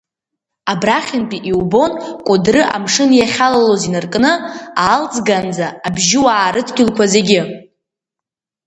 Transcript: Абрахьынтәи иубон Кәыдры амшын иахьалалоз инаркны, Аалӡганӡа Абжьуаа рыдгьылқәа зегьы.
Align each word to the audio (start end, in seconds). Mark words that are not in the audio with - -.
Абрахьынтәи 0.71 1.43
иубон 1.51 1.91
Кәыдры 2.25 2.61
амшын 2.75 3.09
иахьалалоз 3.15 3.81
инаркны, 3.87 4.31
Аалӡганӡа 4.83 5.67
Абжьуаа 5.87 6.53
рыдгьылқәа 6.53 7.05
зегьы. 7.13 7.41